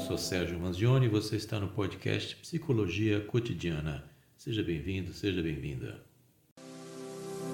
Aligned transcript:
sou 0.00 0.16
Sérgio 0.16 0.58
Manzioni 0.58 1.06
e 1.06 1.08
você 1.10 1.36
está 1.36 1.60
no 1.60 1.68
podcast 1.68 2.34
Psicologia 2.36 3.20
Cotidiana. 3.20 4.02
Seja 4.34 4.62
bem-vindo, 4.62 5.12
seja 5.12 5.42
bem-vinda. 5.42 6.02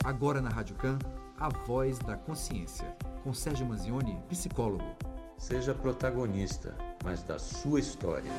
Agora 0.05 0.41
na 0.41 0.49
Rádio 0.49 0.77
Can, 0.77 0.99
a 1.37 1.49
voz 1.49 1.99
da 1.99 2.17
consciência, 2.17 2.87
com 3.25 3.35
Sérgio 3.35 3.67
Manzioni, 3.67 4.17
psicólogo. 4.29 4.85
Seja 5.37 5.75
protagonista, 5.75 6.77
mas 7.05 7.21
da 7.25 7.37
sua 7.37 7.81
história. 7.81 8.31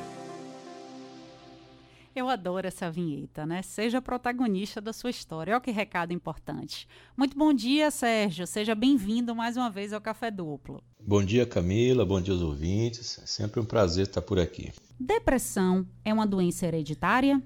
Eu 2.18 2.28
adoro 2.28 2.66
essa 2.66 2.90
vinheta, 2.90 3.46
né? 3.46 3.62
Seja 3.62 4.02
protagonista 4.02 4.80
da 4.80 4.92
sua 4.92 5.08
história. 5.08 5.52
Olha 5.54 5.60
que 5.60 5.70
recado 5.70 6.12
importante. 6.12 6.88
Muito 7.16 7.38
bom 7.38 7.54
dia, 7.54 7.92
Sérgio. 7.92 8.44
Seja 8.44 8.74
bem-vindo 8.74 9.36
mais 9.36 9.56
uma 9.56 9.70
vez 9.70 9.92
ao 9.92 10.00
Café 10.00 10.28
Duplo. 10.28 10.82
Bom 11.00 11.22
dia, 11.22 11.46
Camila. 11.46 12.04
Bom 12.04 12.20
dia 12.20 12.34
aos 12.34 12.42
ouvintes. 12.42 13.20
É 13.22 13.26
sempre 13.26 13.60
um 13.60 13.64
prazer 13.64 14.08
estar 14.08 14.20
por 14.20 14.40
aqui. 14.40 14.72
Depressão 14.98 15.86
é 16.04 16.12
uma 16.12 16.26
doença 16.26 16.66
hereditária? 16.66 17.40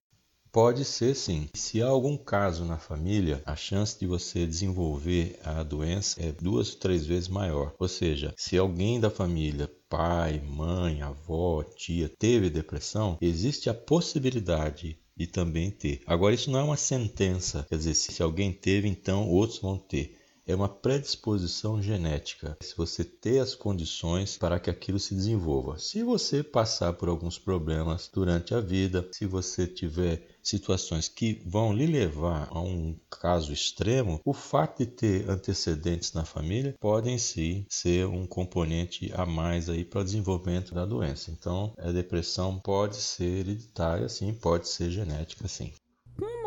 Pode 0.51 0.87
ser 0.87 1.15
sim. 1.15 1.49
Se 1.55 1.83
há 1.83 1.87
algum 1.87 2.15
caso 2.15 2.67
na 2.67 2.77
família, 2.77 3.43
a 3.47 3.57
chance 3.57 3.99
de 3.99 4.07
você 4.07 4.47
desenvolver 4.47 5.39
a 5.45 5.63
doença 5.63 6.23
é 6.23 6.31
duas 6.31 6.73
ou 6.73 6.79
três 6.79 7.07
vezes 7.07 7.29
maior. 7.29 7.75
Ou 7.79 7.89
seja, 7.89 8.35
se 8.37 8.59
alguém 8.59 9.01
da 9.01 9.11
família 9.11 9.71
pai, 9.93 10.41
mãe, 10.49 11.03
avó, 11.03 11.63
tia 11.63 12.09
teve 12.09 12.49
depressão, 12.49 13.19
existe 13.21 13.69
a 13.69 13.75
possibilidade 13.75 14.97
de 15.15 15.27
também 15.27 15.71
ter. 15.71 16.01
Agora, 16.07 16.35
isso 16.35 16.51
não 16.51 16.61
é 16.61 16.63
uma 16.63 16.79
sentença, 16.79 17.67
quer 17.69 17.77
dizer, 17.77 17.93
se 17.93 18.23
alguém 18.23 18.55
teve, 18.55 18.89
então 18.89 19.29
outros 19.29 19.59
vão 19.61 19.77
ter 19.77 20.17
é 20.47 20.55
uma 20.55 20.69
predisposição 20.69 21.81
genética. 21.81 22.57
Se 22.61 22.77
você 22.77 23.05
ter 23.05 23.39
as 23.39 23.55
condições 23.55 24.37
para 24.37 24.59
que 24.59 24.71
aquilo 24.71 24.99
se 24.99 25.15
desenvolva. 25.15 25.79
Se 25.79 26.03
você 26.03 26.43
passar 26.43 26.93
por 26.95 27.09
alguns 27.09 27.39
problemas 27.39 28.11
durante 28.13 28.55
a 28.55 28.61
vida, 28.61 29.09
se 29.13 29.27
você 29.27 29.67
tiver 29.67 30.27
situações 30.43 31.09
que 31.09 31.41
vão 31.47 31.73
lhe 31.73 31.87
levar 31.87 32.49
a 32.51 32.61
um 32.61 32.99
caso 33.09 33.53
extremo, 33.53 34.21
o 34.25 34.33
fato 34.33 34.79
de 34.79 34.87
ter 34.87 35.31
antecedentes 35.31 36.13
na 36.13 36.25
família 36.25 36.75
podem 36.81 37.17
sim 37.17 37.65
ser 37.69 38.07
um 38.07 38.27
componente 38.27 39.13
a 39.15 39.25
mais 39.25 39.69
aí 39.69 39.85
para 39.85 40.01
o 40.01 40.05
desenvolvimento 40.05 40.75
da 40.75 40.85
doença. 40.85 41.31
Então, 41.31 41.73
a 41.79 41.93
depressão 41.93 42.59
pode 42.59 42.97
ser 42.97 43.41
hereditária, 43.41 44.09
sim, 44.09 44.35
pode 44.35 44.69
ser 44.69 44.91
genética, 44.91 45.47
sim. 45.47 45.73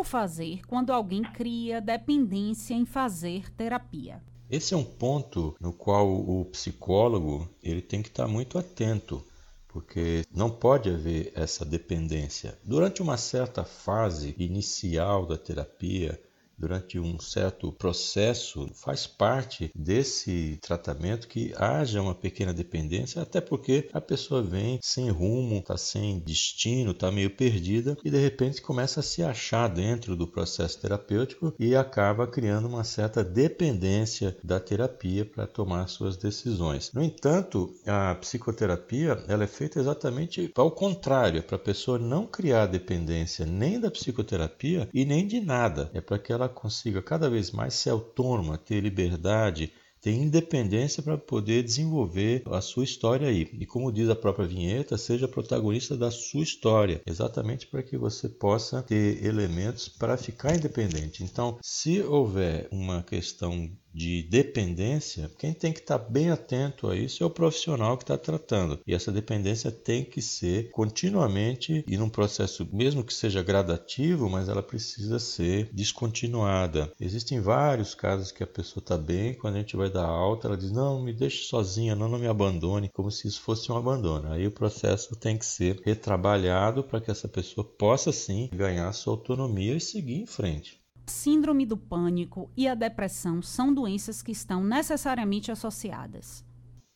Fazer 0.05 0.61
quando 0.67 0.91
alguém 0.91 1.23
cria 1.23 1.81
dependência 1.81 2.73
em 2.73 2.85
fazer 2.85 3.51
terapia? 3.53 4.21
Esse 4.49 4.73
é 4.73 4.77
um 4.77 4.83
ponto 4.83 5.55
no 5.59 5.73
qual 5.73 6.07
o 6.07 6.45
psicólogo 6.45 7.49
ele 7.63 7.81
tem 7.81 8.01
que 8.03 8.09
estar 8.09 8.27
muito 8.27 8.57
atento, 8.59 9.25
porque 9.67 10.23
não 10.31 10.49
pode 10.49 10.89
haver 10.89 11.33
essa 11.35 11.65
dependência. 11.65 12.57
Durante 12.63 13.01
uma 13.01 13.17
certa 13.17 13.63
fase 13.63 14.35
inicial 14.37 15.25
da 15.25 15.37
terapia, 15.37 16.21
durante 16.57 16.99
um 16.99 17.19
certo 17.19 17.71
processo, 17.71 18.69
faz 18.73 19.07
parte 19.07 19.71
desse 19.75 20.57
tratamento 20.61 21.27
que 21.27 21.53
haja 21.55 22.01
uma 22.01 22.15
pequena 22.15 22.53
dependência, 22.53 23.21
até 23.21 23.41
porque 23.41 23.89
a 23.93 24.01
pessoa 24.01 24.41
vem 24.41 24.79
sem 24.81 25.09
rumo, 25.09 25.59
está 25.59 25.77
sem 25.77 26.19
destino, 26.19 26.91
está 26.91 27.11
meio 27.11 27.29
perdida 27.29 27.97
e 28.03 28.09
de 28.09 28.17
repente 28.17 28.61
começa 28.61 28.99
a 28.99 29.03
se 29.03 29.23
achar 29.23 29.67
dentro 29.67 30.15
do 30.15 30.27
processo 30.27 30.79
terapêutico 30.79 31.53
e 31.59 31.75
acaba 31.75 32.27
criando 32.27 32.67
uma 32.67 32.83
certa 32.83 33.23
dependência 33.23 34.37
da 34.43 34.59
terapia 34.59 35.25
para 35.25 35.47
tomar 35.47 35.87
suas 35.87 36.17
decisões. 36.17 36.91
No 36.93 37.03
entanto, 37.03 37.73
a 37.85 38.15
psicoterapia 38.15 39.23
ela 39.27 39.43
é 39.43 39.47
feita 39.47 39.79
exatamente 39.79 40.51
ao 40.55 40.71
contrário, 40.71 41.39
é 41.39 41.41
para 41.41 41.55
a 41.55 41.59
pessoa 41.59 41.99
não 41.99 42.25
criar 42.25 42.65
dependência 42.65 43.45
nem 43.45 43.79
da 43.79 43.91
psicoterapia 43.91 44.89
e 44.93 45.05
nem 45.05 45.27
de 45.27 45.39
nada. 45.39 45.89
É 45.93 46.01
para 46.01 46.19
que 46.19 46.31
ela 46.31 46.44
ela 46.45 46.49
consiga 46.49 47.01
cada 47.01 47.29
vez 47.29 47.51
mais 47.51 47.73
ser 47.73 47.89
autônoma, 47.89 48.57
ter 48.57 48.79
liberdade, 48.79 49.71
ter 49.99 50.11
independência 50.11 51.01
para 51.01 51.17
poder 51.17 51.63
desenvolver 51.63 52.43
a 52.45 52.61
sua 52.61 52.83
história 52.83 53.27
aí. 53.27 53.49
E 53.53 53.65
como 53.65 53.91
diz 53.91 54.07
a 54.07 54.15
própria 54.15 54.47
vinheta, 54.47 54.97
seja 54.97 55.27
protagonista 55.27 55.97
da 55.97 56.11
sua 56.11 56.43
história, 56.43 57.01
exatamente 57.07 57.65
para 57.65 57.81
que 57.81 57.97
você 57.97 58.29
possa 58.29 58.83
ter 58.83 59.25
elementos 59.25 59.89
para 59.89 60.15
ficar 60.15 60.55
independente. 60.55 61.23
Então, 61.23 61.57
se 61.59 62.01
houver 62.01 62.67
uma 62.71 63.01
questão 63.01 63.67
de 63.95 64.23
dependência, 64.23 65.31
quem 65.39 65.53
tem 65.53 65.71
que 65.71 65.79
estar 65.79 65.97
bem 65.97 66.29
atento 66.29 66.89
a 66.89 66.95
isso 66.97 67.23
é 67.23 67.25
o 67.25 67.29
profissional 67.29 67.97
que 67.97 68.03
está 68.03 68.17
tratando. 68.17 68.77
E 68.85 68.93
essa 68.93 69.09
dependência 69.09 69.71
tem 69.71 70.03
que 70.03 70.21
ser 70.21 70.69
continuamente 70.71 71.81
e 71.87 71.97
num 71.97 72.09
processo, 72.09 72.67
mesmo 72.73 73.05
que 73.05 73.13
seja 73.13 73.41
gradativo, 73.41 74.29
mas 74.29 74.49
ela 74.49 74.61
precisa 74.61 75.17
ser 75.17 75.69
descontinuada. 75.71 76.91
Existem 76.99 77.39
vários 77.39 77.95
casos 77.95 78.33
que 78.33 78.43
a 78.43 78.47
pessoa 78.47 78.81
está 78.81 78.97
bem, 78.97 79.33
quando 79.33 79.55
a 79.55 79.59
gente 79.59 79.77
vai 79.77 79.89
dar 79.89 80.05
alta, 80.05 80.47
ela 80.47 80.57
diz: 80.57 80.71
Não, 80.71 81.01
me 81.01 81.13
deixe 81.13 81.45
sozinha, 81.45 81.95
não, 81.95 82.09
não 82.09 82.19
me 82.19 82.27
abandone, 82.27 82.89
como 82.89 83.09
se 83.09 83.29
isso 83.29 83.39
fosse 83.41 83.71
um 83.71 83.77
abandono. 83.77 84.29
Aí 84.33 84.45
o 84.45 84.51
processo 84.51 85.15
tem 85.15 85.37
que 85.37 85.45
ser 85.45 85.79
retrabalhado 85.85 86.83
para 86.83 86.99
que 86.99 87.11
essa 87.11 87.29
pessoa 87.29 87.65
possa 87.65 88.11
sim 88.11 88.49
ganhar 88.53 88.91
sua 88.91 89.13
autonomia 89.13 89.73
e 89.73 89.79
seguir 89.79 90.15
em 90.15 90.25
frente. 90.25 90.83
Síndrome 91.07 91.65
do 91.65 91.77
pânico 91.77 92.49
e 92.57 92.67
a 92.67 92.73
depressão 92.75 93.41
são 93.41 93.73
doenças 93.73 94.21
que 94.21 94.31
estão 94.31 94.63
necessariamente 94.63 95.51
associadas. 95.51 96.43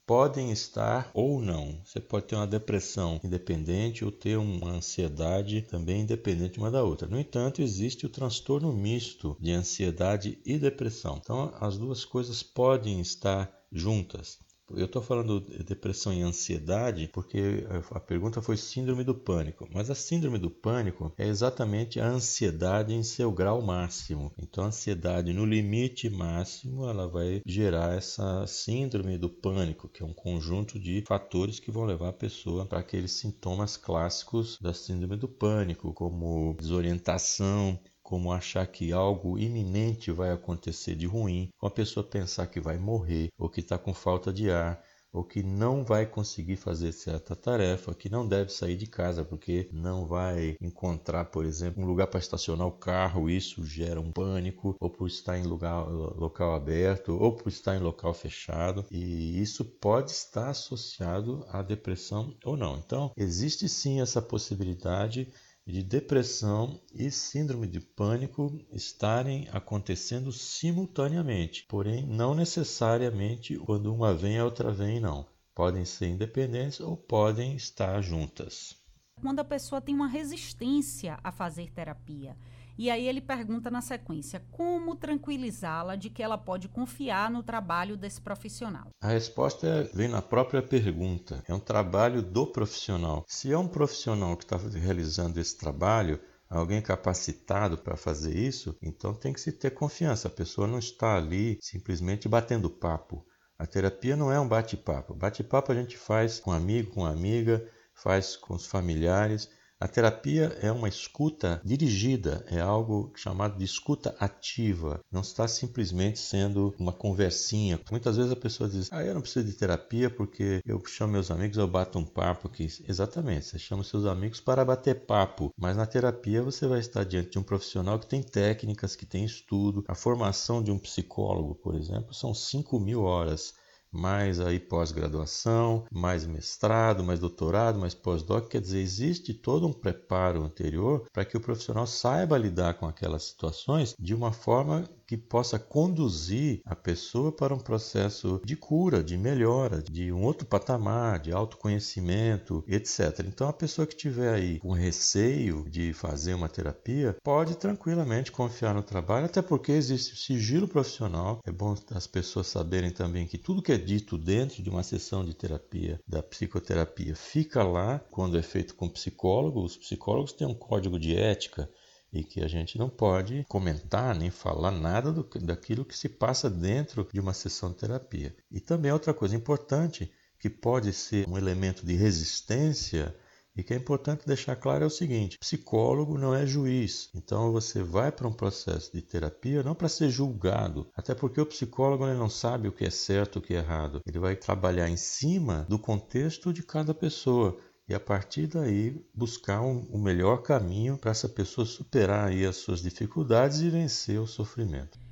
Podem 0.05 0.51
estar 0.51 1.11
ou 1.13 1.39
não. 1.39 1.79
Você 1.85 1.99
pode 1.99 2.25
ter 2.25 2.35
uma 2.35 2.47
depressão 2.47 3.19
independente 3.23 4.03
ou 4.03 4.11
ter 4.11 4.37
uma 4.37 4.71
ansiedade 4.71 5.61
também 5.61 6.01
independente 6.01 6.57
uma 6.57 6.71
da 6.71 6.83
outra. 6.83 7.07
No 7.07 7.19
entanto, 7.19 7.61
existe 7.61 8.07
o 8.07 8.09
transtorno 8.09 8.73
misto 8.73 9.37
de 9.39 9.51
ansiedade 9.51 10.39
e 10.43 10.57
depressão. 10.57 11.19
Então, 11.21 11.53
as 11.59 11.77
duas 11.77 12.03
coisas 12.03 12.41
podem 12.41 12.99
estar 12.99 13.51
juntas. 13.71 14.39
Eu 14.75 14.85
estou 14.85 15.01
falando 15.01 15.41
de 15.41 15.63
depressão 15.63 16.13
e 16.13 16.21
ansiedade 16.21 17.09
porque 17.11 17.65
a 17.91 17.99
pergunta 17.99 18.41
foi 18.41 18.57
síndrome 18.57 19.03
do 19.03 19.15
pânico, 19.15 19.67
mas 19.73 19.89
a 19.89 19.95
síndrome 19.95 20.37
do 20.37 20.49
pânico 20.49 21.11
é 21.17 21.27
exatamente 21.27 21.99
a 21.99 22.07
ansiedade 22.07 22.93
em 22.93 23.03
seu 23.03 23.31
grau 23.31 23.61
máximo. 23.61 24.31
Então, 24.37 24.63
a 24.63 24.67
ansiedade 24.67 25.33
no 25.33 25.45
limite 25.45 26.09
máximo 26.09 26.87
ela 26.87 27.07
vai 27.07 27.41
gerar 27.45 27.97
essa 27.97 28.45
síndrome 28.47 29.17
do 29.17 29.29
pânico, 29.29 29.89
que 29.89 30.03
é 30.03 30.05
um 30.05 30.13
conjunto 30.13 30.79
de 30.79 31.03
fatores 31.07 31.59
que 31.59 31.71
vão 31.71 31.85
levar 31.85 32.09
a 32.09 32.13
pessoa 32.13 32.65
para 32.65 32.79
aqueles 32.79 33.11
sintomas 33.11 33.75
clássicos 33.77 34.57
da 34.61 34.73
síndrome 34.73 35.17
do 35.17 35.27
pânico, 35.27 35.93
como 35.93 36.55
desorientação, 36.59 37.79
como 38.09 38.33
achar 38.33 38.65
que 38.65 38.91
algo 38.91 39.37
iminente 39.37 40.11
vai 40.11 40.31
acontecer 40.31 40.95
de 40.95 41.05
ruim, 41.05 41.51
com 41.59 41.67
a 41.67 41.71
pessoa 41.71 42.03
pensar 42.03 42.47
que 42.47 42.59
vai 42.59 42.75
morrer, 42.75 43.29
ou 43.37 43.47
que 43.47 43.59
está 43.59 43.77
com 43.77 43.93
falta 43.93 44.33
de 44.33 44.49
ar, 44.49 44.83
ou 45.13 45.23
que 45.23 45.43
não 45.43 45.83
vai 45.83 46.07
conseguir 46.07 46.55
fazer 46.55 46.91
certa 46.91 47.35
tarefa, 47.35 47.93
que 47.93 48.09
não 48.09 48.27
deve 48.27 48.51
sair 48.51 48.75
de 48.75 48.87
casa 48.87 49.23
porque 49.23 49.69
não 49.71 50.07
vai 50.07 50.57
encontrar, 50.59 51.25
por 51.25 51.45
exemplo, 51.45 51.83
um 51.83 51.85
lugar 51.85 52.07
para 52.07 52.19
estacionar 52.19 52.65
o 52.65 52.71
carro, 52.71 53.29
isso 53.29 53.63
gera 53.63 54.01
um 54.01 54.11
pânico, 54.11 54.75
ou 54.79 54.89
por 54.89 55.05
estar 55.05 55.37
em 55.37 55.43
lugar, 55.43 55.87
local 55.87 56.55
aberto, 56.55 57.15
ou 57.15 57.35
por 57.35 57.49
estar 57.49 57.75
em 57.75 57.79
local 57.79 58.13
fechado, 58.15 58.85
e 58.89 59.39
isso 59.39 59.63
pode 59.63 60.09
estar 60.09 60.49
associado 60.49 61.45
à 61.49 61.61
depressão 61.61 62.35
ou 62.43 62.57
não. 62.57 62.77
Então, 62.77 63.11
existe 63.15 63.69
sim 63.69 64.01
essa 64.01 64.19
possibilidade 64.19 65.31
de 65.69 65.83
depressão 65.83 66.81
e 66.91 67.11
síndrome 67.11 67.67
de 67.67 67.79
pânico 67.79 68.59
estarem 68.73 69.47
acontecendo 69.51 70.31
simultaneamente, 70.31 71.63
porém 71.69 72.07
não 72.07 72.33
necessariamente 72.33 73.55
quando 73.55 73.93
uma 73.93 74.11
vem 74.11 74.39
a 74.39 74.45
outra 74.45 74.71
vem 74.71 74.99
não. 74.99 75.27
Podem 75.53 75.85
ser 75.85 76.07
independentes 76.07 76.79
ou 76.79 76.97
podem 76.97 77.55
estar 77.55 78.01
juntas. 78.01 78.75
Quando 79.21 79.41
a 79.41 79.43
pessoa 79.43 79.79
tem 79.79 79.93
uma 79.93 80.07
resistência 80.07 81.19
a 81.23 81.31
fazer 81.31 81.69
terapia, 81.71 82.35
e 82.79 82.89
aí 82.89 83.09
ele 83.09 83.19
pergunta 83.19 83.69
na 83.69 83.81
sequência: 83.81 84.41
como 84.51 84.95
tranquilizá-la 84.95 85.97
de 85.97 86.09
que 86.09 86.23
ela 86.23 86.37
pode 86.37 86.69
confiar 86.69 87.29
no 87.29 87.43
trabalho 87.43 87.97
desse 87.97 88.21
profissional? 88.21 88.87
A 89.01 89.09
resposta 89.09 89.67
é, 89.67 89.83
vem 89.93 90.07
na 90.07 90.21
própria 90.21 90.61
pergunta. 90.61 91.43
É 91.45 91.53
um 91.53 91.59
trabalho 91.59 92.21
do 92.21 92.47
profissional. 92.47 93.25
Se 93.27 93.51
é 93.51 93.57
um 93.57 93.67
profissional 93.67 94.37
que 94.37 94.45
está 94.45 94.55
realizando 94.55 95.41
esse 95.41 95.57
trabalho, 95.57 96.21
alguém 96.49 96.81
capacitado 96.81 97.77
para 97.77 97.97
fazer 97.97 98.33
isso, 98.33 98.73
então 98.81 99.13
tem 99.13 99.33
que 99.33 99.41
se 99.41 99.51
ter 99.51 99.71
confiança. 99.71 100.29
A 100.29 100.31
pessoa 100.31 100.65
não 100.65 100.79
está 100.79 101.17
ali 101.17 101.59
simplesmente 101.61 102.29
batendo 102.29 102.69
papo. 102.69 103.25
A 103.57 103.67
terapia 103.67 104.15
não 104.15 104.31
é 104.31 104.39
um 104.39 104.47
bate-papo. 104.47 105.13
Bate-papo 105.13 105.73
a 105.73 105.75
gente 105.75 105.97
faz 105.97 106.39
com 106.39 106.49
amigo, 106.49 106.91
com 106.91 107.05
amiga, 107.05 107.61
faz 107.93 108.37
com 108.37 108.53
os 108.53 108.65
familiares 108.65 109.49
A 109.81 109.87
terapia 109.87 110.57
é 110.61 110.69
uma 110.69 110.89
escuta 110.89 111.61
dirigida, 111.63 112.45
é 112.51 112.59
algo 112.59 113.13
chamado 113.15 113.57
de 113.57 113.63
escuta 113.63 114.13
ativa. 114.19 114.99
Não 115.09 115.21
está 115.21 115.47
simplesmente 115.47 116.19
sendo 116.19 116.75
uma 116.77 116.91
conversinha. 116.91 117.79
Muitas 117.89 118.17
vezes 118.17 118.29
a 118.29 118.35
pessoa 118.35 118.69
diz: 118.69 118.91
Ah, 118.91 119.05
eu 119.05 119.13
não 119.13 119.21
preciso 119.21 119.45
de 119.45 119.53
terapia 119.53 120.09
porque 120.09 120.59
eu 120.65 120.83
chamo 120.85 121.13
meus 121.13 121.31
amigos, 121.31 121.57
eu 121.57 121.65
bato 121.65 121.97
um 121.97 122.03
papo 122.03 122.49
aqui. 122.49 122.67
Exatamente, 122.85 123.45
você 123.45 123.57
chama 123.57 123.81
seus 123.85 124.05
amigos 124.05 124.41
para 124.41 124.65
bater 124.65 125.05
papo, 125.05 125.53
mas 125.57 125.77
na 125.77 125.85
terapia 125.85 126.43
você 126.43 126.67
vai 126.67 126.81
estar 126.81 127.05
diante 127.05 127.29
de 127.29 127.39
um 127.39 127.43
profissional 127.43 127.97
que 127.97 128.07
tem 128.07 128.21
técnicas, 128.21 128.97
que 128.97 129.05
tem 129.05 129.23
estudo. 129.23 129.85
A 129.87 129.95
formação 129.95 130.61
de 130.61 130.71
um 130.71 130.77
psicólogo, 130.77 131.55
por 131.55 131.75
exemplo, 131.75 132.13
são 132.13 132.33
5 132.33 132.77
mil 132.81 133.03
horas 133.03 133.53
mais 133.91 134.39
aí 134.39 134.59
pós-graduação, 134.59 135.85
mais 135.91 136.25
mestrado, 136.25 137.03
mais 137.03 137.19
doutorado, 137.19 137.79
mais 137.79 137.93
pós-doc, 137.93 138.49
quer 138.49 138.61
dizer, 138.61 138.79
existe 138.79 139.33
todo 139.33 139.67
um 139.67 139.73
preparo 139.73 140.43
anterior 140.43 141.05
para 141.11 141.25
que 141.25 141.37
o 141.37 141.41
profissional 141.41 141.87
saiba 141.87 142.37
lidar 142.37 142.75
com 142.75 142.87
aquelas 142.87 143.23
situações 143.23 143.95
de 143.99 144.13
uma 144.13 144.31
forma 144.31 144.87
que 145.09 145.17
possa 145.17 145.57
conduzir 145.57 146.61
a 146.63 146.75
pessoa 146.75 147.31
para 147.31 147.55
um 147.55 147.57
processo 147.57 148.39
de 148.45 148.55
cura, 148.55 149.03
de 149.03 149.17
melhora, 149.17 149.81
de 149.81 150.11
um 150.11 150.21
outro 150.21 150.45
patamar, 150.45 151.17
de 151.17 151.31
autoconhecimento, 151.31 152.63
etc. 152.67 153.25
Então, 153.25 153.49
a 153.49 153.53
pessoa 153.53 153.87
que 153.87 153.95
tiver 153.95 154.31
aí 154.31 154.59
com 154.59 154.71
receio 154.71 155.67
de 155.67 155.93
fazer 155.93 156.35
uma 156.35 156.47
terapia 156.47 157.17
pode 157.23 157.57
tranquilamente 157.57 158.31
confiar 158.31 158.75
no 158.75 158.83
trabalho, 158.83 159.25
até 159.25 159.41
porque 159.41 159.71
existe 159.71 160.15
sigilo 160.15 160.67
profissional. 160.67 161.39
É 161.43 161.51
bom 161.51 161.75
as 161.89 162.05
pessoas 162.05 162.45
saberem 162.45 162.91
também 162.91 163.25
que 163.25 163.39
tudo 163.39 163.63
que 163.63 163.71
é 163.71 163.79
dito 163.79 164.15
dentro 164.15 164.61
de 164.61 164.69
uma 164.69 164.83
sessão 164.83 165.25
de 165.25 165.33
terapia, 165.33 165.99
da 166.07 166.21
psicoterapia, 166.21 167.15
fica 167.15 167.63
lá 167.63 167.97
quando 168.11 168.37
é 168.37 168.43
feito 168.43 168.75
com 168.75 168.87
psicólogo. 168.87 169.63
Os 169.63 169.75
psicólogos 169.75 170.33
têm 170.33 170.45
um 170.45 170.53
código 170.53 170.99
de 170.99 171.15
ética 171.15 171.67
e 172.11 172.23
que 172.23 172.41
a 172.41 172.47
gente 172.47 172.77
não 172.77 172.89
pode 172.89 173.45
comentar 173.47 174.15
nem 174.15 174.29
falar 174.29 174.71
nada 174.71 175.11
do, 175.11 175.23
daquilo 175.39 175.85
que 175.85 175.97
se 175.97 176.09
passa 176.09 176.49
dentro 176.49 177.07
de 177.13 177.19
uma 177.19 177.33
sessão 177.33 177.69
de 177.69 177.77
terapia. 177.77 178.35
E 178.51 178.59
também 178.59 178.91
outra 178.91 179.13
coisa 179.13 179.35
importante 179.35 180.11
que 180.39 180.49
pode 180.49 180.93
ser 180.93 181.27
um 181.27 181.37
elemento 181.37 181.85
de 181.85 181.95
resistência 181.95 183.15
e 183.55 183.63
que 183.63 183.73
é 183.73 183.77
importante 183.77 184.25
deixar 184.25 184.55
claro 184.55 184.85
é 184.85 184.87
o 184.87 184.91
seguinte: 184.91 185.37
psicólogo 185.37 186.17
não 186.17 186.33
é 186.33 186.45
juiz. 186.45 187.09
Então 187.13 187.51
você 187.51 187.83
vai 187.83 188.11
para 188.11 188.27
um 188.27 188.31
processo 188.31 188.91
de 188.93 189.01
terapia 189.01 189.63
não 189.63 189.75
para 189.75 189.89
ser 189.89 190.09
julgado, 190.09 190.87
até 190.95 191.13
porque 191.13 191.41
o 191.41 191.45
psicólogo 191.45 192.05
não 192.07 192.29
sabe 192.29 192.67
o 192.67 192.71
que 192.71 192.85
é 192.85 192.89
certo 192.89 193.39
o 193.39 193.41
que 193.41 193.53
é 193.53 193.57
errado. 193.57 194.01
Ele 194.07 194.17
vai 194.17 194.35
trabalhar 194.35 194.89
em 194.89 194.95
cima 194.95 195.65
do 195.67 195.77
contexto 195.77 196.53
de 196.53 196.63
cada 196.63 196.93
pessoa 196.93 197.59
e 197.89 197.95
a 197.95 197.99
partir 197.99 198.45
daí 198.45 199.03
buscar 199.15 199.61
um, 199.61 199.83
um 199.91 199.99
melhor 199.99 200.43
caminho 200.43 200.95
para 200.95 201.09
essa 201.09 201.27
pessoa 201.27 201.65
superar 201.65 202.27
aí 202.27 202.45
as 202.45 202.57
suas 202.57 202.83
dificuldades 202.83 203.61
e 203.61 203.69
vencer 203.69 204.21
o 204.21 204.27
sofrimento. 204.27 205.08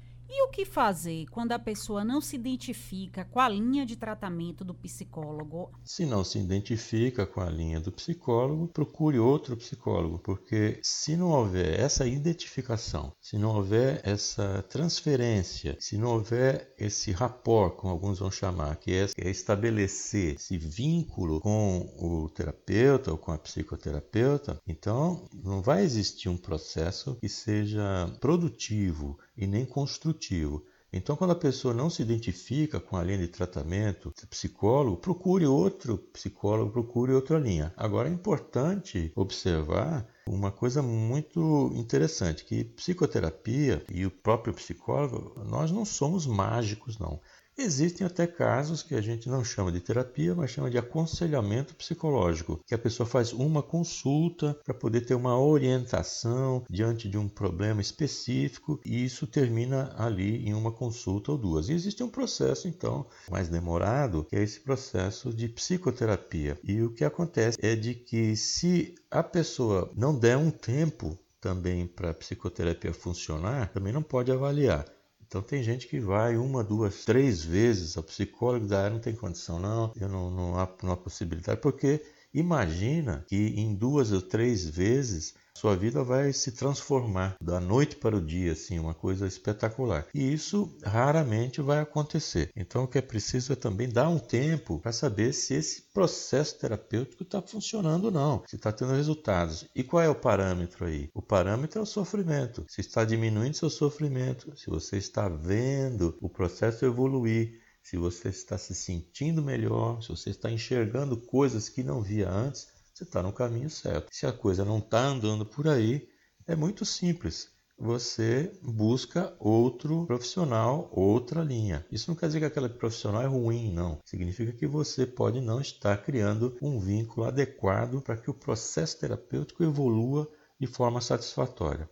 O 0.47 0.49
que 0.49 0.63
fazer 0.63 1.25
quando 1.29 1.51
a 1.51 1.59
pessoa 1.59 2.05
não 2.05 2.21
se 2.21 2.37
identifica 2.37 3.25
com 3.25 3.39
a 3.39 3.49
linha 3.49 3.85
de 3.85 3.97
tratamento 3.97 4.63
do 4.63 4.73
psicólogo? 4.73 5.69
Se 5.83 6.05
não 6.05 6.23
se 6.23 6.39
identifica 6.39 7.27
com 7.27 7.41
a 7.41 7.49
linha 7.49 7.81
do 7.81 7.91
psicólogo, 7.91 8.69
procure 8.69 9.19
outro 9.19 9.57
psicólogo, 9.57 10.17
porque 10.19 10.79
se 10.81 11.17
não 11.17 11.31
houver 11.31 11.77
essa 11.77 12.07
identificação, 12.07 13.11
se 13.21 13.37
não 13.37 13.57
houver 13.57 13.99
essa 14.05 14.63
transferência, 14.69 15.75
se 15.81 15.97
não 15.97 16.13
houver 16.13 16.73
esse 16.79 17.11
rapport, 17.11 17.75
como 17.75 17.91
alguns 17.91 18.19
vão 18.19 18.31
chamar, 18.31 18.77
que 18.77 18.93
é, 18.93 19.05
é 19.17 19.29
estabelecer 19.29 20.35
esse 20.35 20.57
vínculo 20.57 21.41
com 21.41 21.93
o 21.99 22.29
terapeuta 22.29 23.11
ou 23.11 23.17
com 23.17 23.33
a 23.33 23.37
psicoterapeuta, 23.37 24.59
então 24.65 25.27
não 25.43 25.61
vai 25.61 25.83
existir 25.83 26.29
um 26.29 26.37
processo 26.37 27.17
que 27.19 27.27
seja 27.27 28.09
produtivo 28.21 29.19
e 29.37 29.45
nem 29.45 29.65
construtivo. 29.65 30.65
Então, 30.91 31.17
quando 31.17 31.31
a 31.31 31.35
pessoa 31.35 31.73
não 31.73 31.89
se 31.89 32.01
identifica 32.01 32.79
com 32.79 32.95
a 32.95 33.03
linha 33.03 33.17
de 33.17 33.27
tratamento 33.27 34.13
psicólogo, 34.29 34.97
procure 34.97 35.45
outro 35.45 35.97
psicólogo, 35.97 36.71
procure 36.71 37.11
outra 37.11 37.37
linha. 37.37 37.73
Agora, 37.75 38.07
é 38.07 38.11
importante 38.11 39.11
observar 39.15 40.07
uma 40.25 40.49
coisa 40.49 40.81
muito 40.81 41.71
interessante, 41.75 42.45
que 42.45 42.63
psicoterapia 42.63 43.83
e 43.91 44.05
o 44.05 44.11
próprio 44.11 44.53
psicólogo, 44.53 45.33
nós 45.45 45.71
não 45.71 45.83
somos 45.83 46.25
mágicos, 46.25 46.97
não. 46.97 47.19
Existem 47.59 48.05
até 48.05 48.27
casos 48.27 48.83
que 48.83 48.93
a 48.93 49.01
gente 49.01 49.27
não 49.27 49.43
chama 49.43 49.71
de 49.71 49.79
terapia, 49.79 50.35
mas 50.35 50.51
chama 50.51 50.69
de 50.69 50.77
aconselhamento 50.77 51.73
psicológico, 51.73 52.61
que 52.63 52.75
a 52.75 52.77
pessoa 52.77 53.07
faz 53.07 53.33
uma 53.33 53.63
consulta 53.63 54.55
para 54.63 54.75
poder 54.75 55.01
ter 55.01 55.15
uma 55.15 55.39
orientação 55.39 56.63
diante 56.69 57.09
de 57.09 57.17
um 57.17 57.27
problema 57.27 57.81
específico 57.81 58.79
e 58.85 59.03
isso 59.03 59.25
termina 59.25 59.91
ali 59.97 60.47
em 60.47 60.53
uma 60.53 60.71
consulta 60.71 61.31
ou 61.31 61.37
duas. 61.37 61.67
E 61.67 61.73
existe 61.73 62.03
um 62.03 62.09
processo 62.09 62.67
então 62.67 63.07
mais 63.31 63.49
demorado, 63.49 64.23
que 64.25 64.35
é 64.35 64.43
esse 64.43 64.59
processo 64.59 65.33
de 65.33 65.49
psicoterapia. 65.49 66.59
E 66.63 66.83
o 66.83 66.93
que 66.93 67.03
acontece 67.03 67.57
é 67.59 67.75
de 67.75 67.95
que 67.95 68.35
se 68.35 68.93
a 69.09 69.23
pessoa 69.23 69.91
não 69.95 70.15
der 70.15 70.37
um 70.37 70.51
tempo 70.51 71.17
também 71.41 71.87
para 71.87 72.11
a 72.11 72.13
psicoterapia 72.13 72.93
funcionar, 72.93 73.71
também 73.71 73.91
não 73.91 74.03
pode 74.03 74.31
avaliar. 74.31 74.85
Então 75.27 75.41
tem 75.41 75.61
gente 75.61 75.87
que 75.87 75.99
vai 75.99 76.37
uma, 76.37 76.63
duas, 76.63 77.03
três 77.05 77.43
vezes 77.43 77.97
ao 77.97 78.03
psicólogo 78.03 78.73
ah, 78.73 78.89
não 78.89 78.99
tem 78.99 79.13
condição 79.15 79.59
não, 79.59 79.91
eu 79.99 80.07
não, 80.07 80.31
não, 80.31 80.59
há, 80.59 80.69
não 80.81 80.93
há 80.93 80.97
possibilidade, 80.97 81.59
porque 81.61 82.01
imagina 82.33 83.25
que 83.27 83.35
em 83.35 83.75
duas 83.75 84.11
ou 84.11 84.21
três 84.21 84.67
vezes 84.67 85.33
sua 85.57 85.75
vida 85.75 86.03
vai 86.03 86.31
se 86.33 86.51
transformar 86.51 87.35
da 87.41 87.59
noite 87.59 87.95
para 87.95 88.15
o 88.15 88.21
dia, 88.21 88.51
assim, 88.51 88.77
uma 88.77 88.93
coisa 88.93 89.25
espetacular. 89.25 90.05
E 90.13 90.31
isso 90.31 90.77
raramente 90.83 91.61
vai 91.61 91.79
acontecer. 91.79 92.51
Então, 92.55 92.83
o 92.83 92.87
que 92.87 92.99
é 92.99 93.01
preciso 93.01 93.53
é 93.53 93.55
também 93.55 93.89
dar 93.89 94.07
um 94.07 94.19
tempo 94.19 94.79
para 94.79 94.91
saber 94.91 95.33
se 95.33 95.55
esse 95.55 95.81
processo 95.91 96.59
terapêutico 96.59 97.23
está 97.23 97.41
funcionando 97.41 98.05
ou 98.05 98.11
não, 98.11 98.43
se 98.45 98.55
está 98.55 98.71
tendo 98.71 98.93
resultados. 98.93 99.65
E 99.75 99.83
qual 99.83 100.03
é 100.03 100.09
o 100.09 100.13
parâmetro 100.13 100.85
aí? 100.85 101.09
O 101.11 101.23
parâmetro 101.23 101.79
é 101.79 101.81
o 101.81 101.87
sofrimento. 101.87 102.63
Se 102.69 102.81
está 102.81 103.03
diminuindo 103.03 103.57
seu 103.57 103.71
sofrimento, 103.71 104.55
se 104.55 104.69
você 104.69 104.97
está 104.97 105.27
vendo 105.27 106.15
o 106.21 106.29
processo 106.29 106.85
evoluir, 106.85 107.59
se 107.87 107.95
você 107.95 108.27
está 108.27 108.57
se 108.57 108.75
sentindo 108.75 109.41
melhor, 109.41 110.03
se 110.03 110.09
você 110.09 110.29
está 110.31 110.51
enxergando 110.51 111.15
coisas 111.15 111.69
que 111.69 111.81
não 111.81 112.01
via 112.01 112.29
antes, 112.29 112.67
você 112.93 113.05
está 113.05 113.23
no 113.23 113.31
caminho 113.31 113.69
certo. 113.69 114.09
Se 114.11 114.25
a 114.25 114.33
coisa 114.33 114.65
não 114.65 114.79
está 114.79 114.99
andando 114.99 115.45
por 115.45 115.69
aí, 115.69 116.05
é 116.45 116.53
muito 116.53 116.83
simples. 116.83 117.49
Você 117.79 118.51
busca 118.61 119.33
outro 119.39 120.05
profissional, 120.05 120.89
outra 120.91 121.41
linha. 121.41 121.85
Isso 121.89 122.11
não 122.11 122.17
quer 122.17 122.27
dizer 122.27 122.39
que 122.39 122.45
aquele 122.47 122.67
profissional 122.67 123.21
é 123.21 123.27
ruim, 123.27 123.71
não. 123.71 123.99
Significa 124.03 124.51
que 124.51 124.67
você 124.67 125.05
pode 125.05 125.39
não 125.39 125.61
estar 125.61 125.95
criando 126.03 126.57
um 126.61 126.81
vínculo 126.81 127.25
adequado 127.25 128.01
para 128.01 128.17
que 128.17 128.29
o 128.29 128.33
processo 128.33 128.99
terapêutico 128.99 129.63
evolua 129.63 130.29
de 130.59 130.67
forma 130.67 130.99
satisfatória. 130.99 131.89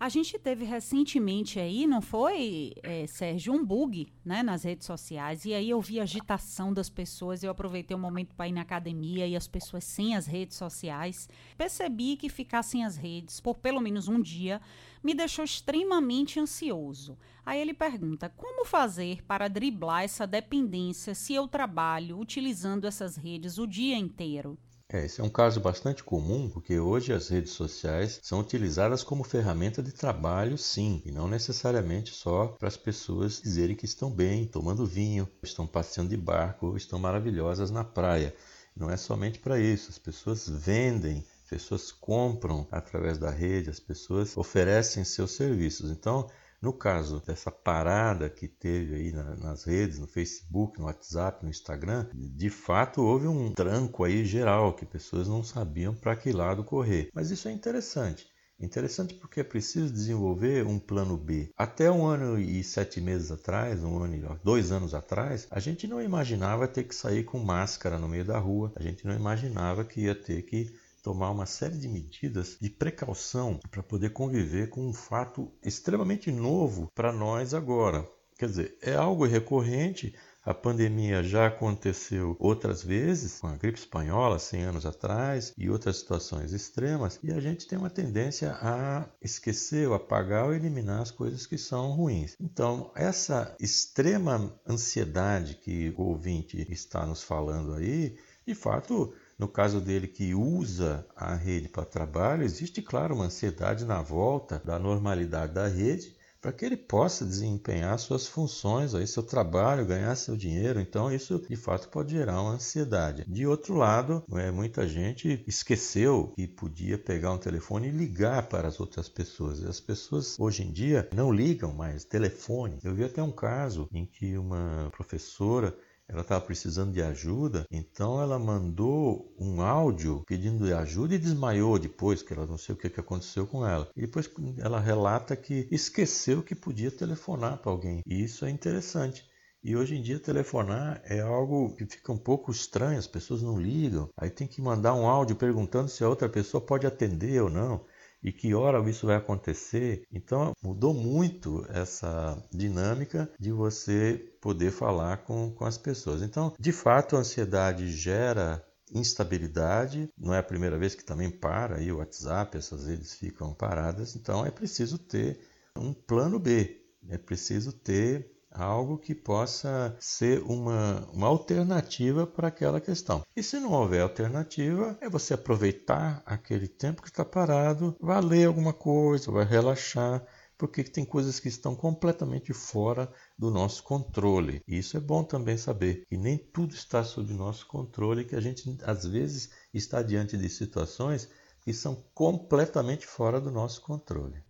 A 0.00 0.08
gente 0.08 0.38
teve 0.38 0.64
recentemente 0.64 1.58
aí, 1.58 1.84
não 1.84 2.00
foi, 2.00 2.72
é, 2.84 3.04
Sérgio, 3.08 3.52
um 3.52 3.64
bug 3.64 4.06
né, 4.24 4.44
nas 4.44 4.62
redes 4.62 4.86
sociais. 4.86 5.44
E 5.44 5.52
aí 5.52 5.68
eu 5.68 5.80
vi 5.80 5.98
a 5.98 6.04
agitação 6.04 6.72
das 6.72 6.88
pessoas. 6.88 7.42
Eu 7.42 7.50
aproveitei 7.50 7.96
o 7.96 7.98
momento 7.98 8.32
para 8.36 8.46
ir 8.46 8.52
na 8.52 8.60
academia 8.60 9.26
e 9.26 9.34
as 9.34 9.48
pessoas 9.48 9.82
sem 9.82 10.14
as 10.14 10.24
redes 10.24 10.56
sociais. 10.56 11.28
Percebi 11.56 12.16
que 12.16 12.28
ficar 12.28 12.62
sem 12.62 12.84
as 12.84 12.96
redes 12.96 13.40
por 13.40 13.56
pelo 13.56 13.80
menos 13.80 14.06
um 14.06 14.22
dia 14.22 14.60
me 15.02 15.14
deixou 15.14 15.44
extremamente 15.44 16.38
ansioso. 16.38 17.18
Aí 17.44 17.60
ele 17.60 17.74
pergunta: 17.74 18.28
como 18.36 18.64
fazer 18.64 19.24
para 19.24 19.48
driblar 19.48 20.04
essa 20.04 20.28
dependência 20.28 21.12
se 21.12 21.34
eu 21.34 21.48
trabalho 21.48 22.20
utilizando 22.20 22.86
essas 22.86 23.16
redes 23.16 23.58
o 23.58 23.66
dia 23.66 23.96
inteiro? 23.96 24.56
É, 24.90 25.04
esse 25.04 25.20
é 25.20 25.24
um 25.24 25.28
caso 25.28 25.60
bastante 25.60 26.02
comum, 26.02 26.48
porque 26.48 26.78
hoje 26.78 27.12
as 27.12 27.28
redes 27.28 27.52
sociais 27.52 28.18
são 28.22 28.40
utilizadas 28.40 29.02
como 29.02 29.22
ferramenta 29.22 29.82
de 29.82 29.92
trabalho, 29.92 30.56
sim, 30.56 31.02
e 31.04 31.12
não 31.12 31.28
necessariamente 31.28 32.14
só 32.14 32.48
para 32.58 32.68
as 32.68 32.76
pessoas 32.76 33.40
dizerem 33.42 33.76
que 33.76 33.84
estão 33.84 34.10
bem, 34.10 34.46
tomando 34.46 34.86
vinho, 34.86 35.28
estão 35.42 35.66
passeando 35.66 36.08
de 36.08 36.16
barco, 36.16 36.74
estão 36.74 36.98
maravilhosas 36.98 37.70
na 37.70 37.84
praia. 37.84 38.34
Não 38.74 38.90
é 38.90 38.96
somente 38.96 39.38
para 39.38 39.60
isso, 39.60 39.90
as 39.90 39.98
pessoas 39.98 40.48
vendem 40.48 41.22
pessoas 41.48 41.90
compram 41.90 42.68
através 42.70 43.18
da 43.18 43.30
rede, 43.30 43.70
as 43.70 43.80
pessoas 43.80 44.36
oferecem 44.36 45.02
seus 45.02 45.32
serviços. 45.32 45.90
Então, 45.90 46.28
no 46.60 46.72
caso 46.72 47.22
dessa 47.24 47.50
parada 47.50 48.28
que 48.28 48.48
teve 48.48 48.94
aí 48.94 49.12
na, 49.12 49.36
nas 49.36 49.64
redes, 49.64 49.98
no 49.98 50.06
Facebook, 50.06 50.78
no 50.78 50.86
WhatsApp, 50.86 51.44
no 51.44 51.50
Instagram, 51.50 52.06
de 52.12 52.50
fato 52.50 53.02
houve 53.02 53.28
um 53.28 53.52
tranco 53.52 54.04
aí 54.04 54.24
geral 54.24 54.74
que 54.74 54.84
pessoas 54.84 55.28
não 55.28 55.44
sabiam 55.44 55.94
para 55.94 56.16
que 56.16 56.32
lado 56.32 56.64
correr. 56.64 57.10
Mas 57.14 57.30
isso 57.30 57.48
é 57.48 57.52
interessante. 57.52 58.26
Interessante 58.60 59.14
porque 59.14 59.38
é 59.38 59.44
preciso 59.44 59.92
desenvolver 59.92 60.66
um 60.66 60.80
plano 60.80 61.16
B. 61.16 61.52
Até 61.56 61.88
um 61.92 62.04
ano 62.04 62.40
e 62.40 62.64
sete 62.64 63.00
meses 63.00 63.30
atrás, 63.30 63.84
um 63.84 64.02
ano, 64.02 64.40
dois 64.42 64.72
anos 64.72 64.94
atrás, 64.94 65.46
a 65.48 65.60
gente 65.60 65.86
não 65.86 66.02
imaginava 66.02 66.66
ter 66.66 66.82
que 66.82 66.94
sair 66.94 67.22
com 67.22 67.38
máscara 67.38 68.00
no 68.00 68.08
meio 68.08 68.24
da 68.24 68.36
rua. 68.36 68.72
A 68.74 68.82
gente 68.82 69.06
não 69.06 69.14
imaginava 69.14 69.84
que 69.84 70.00
ia 70.00 70.14
ter 70.14 70.42
que 70.42 70.74
tomar 71.08 71.30
uma 71.30 71.46
série 71.46 71.78
de 71.78 71.88
medidas 71.88 72.58
de 72.60 72.68
precaução 72.68 73.58
para 73.70 73.82
poder 73.82 74.10
conviver 74.10 74.68
com 74.68 74.86
um 74.86 74.92
fato 74.92 75.50
extremamente 75.64 76.30
novo 76.30 76.92
para 76.94 77.10
nós 77.10 77.54
agora. 77.54 78.06
Quer 78.38 78.44
dizer, 78.44 78.78
é 78.82 78.94
algo 78.94 79.24
recorrente, 79.24 80.14
a 80.44 80.52
pandemia 80.52 81.22
já 81.22 81.46
aconteceu 81.46 82.36
outras 82.38 82.82
vezes, 82.82 83.40
com 83.40 83.46
a 83.46 83.56
gripe 83.56 83.78
espanhola 83.78 84.38
100 84.38 84.62
anos 84.64 84.84
atrás 84.84 85.54
e 85.56 85.70
outras 85.70 85.96
situações 85.96 86.52
extremas, 86.52 87.18
e 87.22 87.32
a 87.32 87.40
gente 87.40 87.66
tem 87.66 87.78
uma 87.78 87.88
tendência 87.88 88.52
a 88.60 89.08
esquecer, 89.22 89.88
ou 89.88 89.94
apagar 89.94 90.44
ou 90.44 90.54
eliminar 90.54 91.00
as 91.00 91.10
coisas 91.10 91.46
que 91.46 91.56
são 91.56 91.92
ruins. 91.92 92.36
Então, 92.38 92.92
essa 92.94 93.56
extrema 93.58 94.54
ansiedade 94.68 95.54
que 95.54 95.88
o 95.96 96.02
ouvinte 96.02 96.70
está 96.70 97.06
nos 97.06 97.22
falando 97.22 97.72
aí, 97.72 98.18
de 98.46 98.54
fato, 98.54 99.14
no 99.38 99.46
caso 99.46 99.80
dele 99.80 100.08
que 100.08 100.34
usa 100.34 101.06
a 101.14 101.34
rede 101.34 101.68
para 101.68 101.84
trabalho, 101.84 102.42
existe, 102.42 102.82
claro, 102.82 103.14
uma 103.14 103.26
ansiedade 103.26 103.84
na 103.84 104.02
volta 104.02 104.60
da 104.64 104.78
normalidade 104.78 105.52
da 105.52 105.68
rede 105.68 106.18
para 106.40 106.52
que 106.52 106.64
ele 106.64 106.76
possa 106.76 107.24
desempenhar 107.24 107.98
suas 107.98 108.26
funções, 108.26 108.94
aí, 108.94 109.06
seu 109.06 109.22
trabalho, 109.22 109.86
ganhar 109.86 110.14
seu 110.14 110.36
dinheiro. 110.36 110.80
Então, 110.80 111.12
isso 111.12 111.44
de 111.48 111.56
fato 111.56 111.88
pode 111.88 112.12
gerar 112.12 112.40
uma 112.40 112.52
ansiedade. 112.52 113.24
De 113.26 113.46
outro 113.46 113.74
lado, 113.74 114.22
é, 114.32 114.50
muita 114.50 114.86
gente 114.86 115.42
esqueceu 115.46 116.32
que 116.36 116.46
podia 116.46 116.96
pegar 116.96 117.32
um 117.32 117.38
telefone 117.38 117.88
e 117.88 117.92
ligar 117.92 118.48
para 118.48 118.68
as 118.68 118.78
outras 118.78 119.08
pessoas. 119.08 119.64
As 119.64 119.80
pessoas 119.80 120.38
hoje 120.38 120.62
em 120.62 120.72
dia 120.72 121.08
não 121.12 121.32
ligam 121.32 121.72
mais 121.72 122.04
telefone. 122.04 122.78
Eu 122.84 122.94
vi 122.94 123.04
até 123.04 123.22
um 123.22 123.32
caso 123.32 123.88
em 123.92 124.06
que 124.06 124.38
uma 124.38 124.90
professora 124.92 125.76
ela 126.08 126.22
estava 126.22 126.44
precisando 126.44 126.92
de 126.92 127.02
ajuda, 127.02 127.66
então 127.70 128.20
ela 128.20 128.38
mandou 128.38 129.34
um 129.38 129.60
áudio 129.60 130.24
pedindo 130.26 130.64
ajuda 130.74 131.14
e 131.14 131.18
desmaiou 131.18 131.78
depois, 131.78 132.22
que 132.22 132.32
ela 132.32 132.46
não 132.46 132.56
sei 132.56 132.74
o 132.74 132.78
que, 132.78 132.88
que 132.88 133.00
aconteceu 133.00 133.46
com 133.46 133.66
ela. 133.66 133.90
E 133.94 134.00
depois 134.00 134.30
ela 134.58 134.80
relata 134.80 135.36
que 135.36 135.68
esqueceu 135.70 136.42
que 136.42 136.54
podia 136.54 136.90
telefonar 136.90 137.58
para 137.58 137.70
alguém. 137.70 138.02
E 138.06 138.22
isso 138.24 138.46
é 138.46 138.50
interessante. 138.50 139.22
E 139.62 139.76
hoje 139.76 139.96
em 139.96 140.02
dia 140.02 140.18
telefonar 140.18 141.02
é 141.04 141.20
algo 141.20 141.74
que 141.76 141.84
fica 141.84 142.12
um 142.12 142.16
pouco 142.16 142.50
estranho, 142.50 142.98
as 142.98 143.06
pessoas 143.06 143.42
não 143.42 143.60
ligam. 143.60 144.08
Aí 144.16 144.30
tem 144.30 144.46
que 144.46 144.62
mandar 144.62 144.94
um 144.94 145.06
áudio 145.06 145.36
perguntando 145.36 145.88
se 145.88 146.02
a 146.02 146.08
outra 146.08 146.28
pessoa 146.28 146.64
pode 146.64 146.86
atender 146.86 147.42
ou 147.42 147.50
não 147.50 147.84
e 148.22 148.32
que 148.32 148.54
hora 148.54 148.78
isso 148.88 149.06
vai 149.06 149.16
acontecer. 149.16 150.04
Então 150.12 150.52
mudou 150.62 150.94
muito 150.94 151.64
essa 151.68 152.42
dinâmica 152.52 153.30
de 153.38 153.52
você 153.52 154.32
poder 154.40 154.70
falar 154.70 155.18
com, 155.18 155.50
com 155.52 155.64
as 155.64 155.78
pessoas. 155.78 156.22
Então, 156.22 156.52
de 156.58 156.72
fato, 156.72 157.16
a 157.16 157.20
ansiedade 157.20 157.90
gera 157.90 158.64
instabilidade, 158.92 160.08
não 160.16 160.34
é 160.34 160.38
a 160.38 160.42
primeira 160.42 160.78
vez 160.78 160.94
que 160.94 161.04
também 161.04 161.30
para 161.30 161.76
aí 161.76 161.92
o 161.92 161.98
WhatsApp, 161.98 162.56
essas 162.56 162.86
redes 162.86 163.14
ficam 163.14 163.52
paradas, 163.52 164.16
então 164.16 164.46
é 164.46 164.50
preciso 164.50 164.98
ter 164.98 165.38
um 165.76 165.92
plano 165.92 166.38
B, 166.38 166.80
é 167.08 167.18
preciso 167.18 167.72
ter 167.72 168.37
algo 168.62 168.98
que 168.98 169.14
possa 169.14 169.96
ser 170.00 170.42
uma, 170.42 171.08
uma 171.12 171.26
alternativa 171.26 172.26
para 172.26 172.48
aquela 172.48 172.80
questão. 172.80 173.22
E 173.36 173.42
se 173.42 173.58
não 173.60 173.72
houver 173.72 174.02
alternativa, 174.02 174.96
é 175.00 175.08
você 175.08 175.34
aproveitar 175.34 176.22
aquele 176.26 176.68
tempo 176.68 177.02
que 177.02 177.08
está 177.08 177.24
parado, 177.24 177.96
vai 178.00 178.20
ler 178.20 178.46
alguma 178.46 178.72
coisa, 178.72 179.30
vai 179.30 179.44
relaxar, 179.44 180.26
porque 180.58 180.82
tem 180.82 181.04
coisas 181.04 181.38
que 181.38 181.48
estão 181.48 181.76
completamente 181.76 182.52
fora 182.52 183.10
do 183.38 183.48
nosso 183.50 183.84
controle. 183.84 184.60
E 184.66 184.78
isso 184.78 184.96
é 184.96 185.00
bom 185.00 185.22
também 185.22 185.56
saber 185.56 186.04
que 186.08 186.16
nem 186.16 186.36
tudo 186.36 186.74
está 186.74 187.04
sob 187.04 187.32
nosso 187.32 187.66
controle, 187.68 188.24
que 188.24 188.34
a 188.34 188.40
gente 188.40 188.76
às 188.82 189.04
vezes 189.06 189.50
está 189.72 190.02
diante 190.02 190.36
de 190.36 190.48
situações 190.48 191.30
que 191.60 191.72
são 191.72 192.02
completamente 192.12 193.06
fora 193.06 193.40
do 193.40 193.50
nosso 193.50 193.80
controle. 193.82 194.42